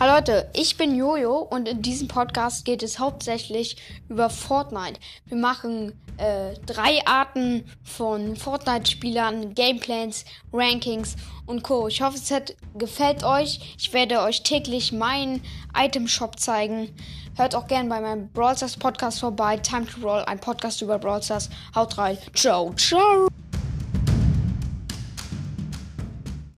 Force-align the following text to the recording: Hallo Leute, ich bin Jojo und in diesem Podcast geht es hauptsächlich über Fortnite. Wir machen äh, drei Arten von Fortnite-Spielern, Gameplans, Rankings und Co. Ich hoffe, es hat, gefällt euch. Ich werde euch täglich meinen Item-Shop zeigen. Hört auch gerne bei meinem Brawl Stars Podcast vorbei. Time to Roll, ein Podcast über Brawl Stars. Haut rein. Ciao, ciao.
Hallo 0.00 0.14
Leute, 0.14 0.48
ich 0.54 0.78
bin 0.78 0.94
Jojo 0.94 1.40
und 1.40 1.68
in 1.68 1.82
diesem 1.82 2.08
Podcast 2.08 2.64
geht 2.64 2.82
es 2.82 2.98
hauptsächlich 2.98 3.76
über 4.08 4.30
Fortnite. 4.30 4.98
Wir 5.26 5.36
machen 5.36 5.92
äh, 6.16 6.54
drei 6.64 7.04
Arten 7.04 7.66
von 7.84 8.34
Fortnite-Spielern, 8.34 9.52
Gameplans, 9.54 10.24
Rankings 10.54 11.16
und 11.44 11.62
Co. 11.62 11.86
Ich 11.86 12.00
hoffe, 12.00 12.16
es 12.16 12.30
hat, 12.30 12.56
gefällt 12.78 13.24
euch. 13.24 13.76
Ich 13.76 13.92
werde 13.92 14.22
euch 14.22 14.42
täglich 14.42 14.90
meinen 14.90 15.42
Item-Shop 15.76 16.40
zeigen. 16.40 16.96
Hört 17.36 17.54
auch 17.54 17.66
gerne 17.66 17.90
bei 17.90 18.00
meinem 18.00 18.30
Brawl 18.32 18.56
Stars 18.56 18.78
Podcast 18.78 19.20
vorbei. 19.20 19.58
Time 19.58 19.84
to 19.84 20.00
Roll, 20.00 20.22
ein 20.22 20.40
Podcast 20.40 20.80
über 20.80 20.98
Brawl 20.98 21.22
Stars. 21.22 21.50
Haut 21.74 21.98
rein. 21.98 22.16
Ciao, 22.32 22.72
ciao. 22.72 23.28